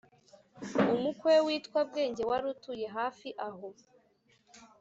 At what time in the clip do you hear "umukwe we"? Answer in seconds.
0.95-1.43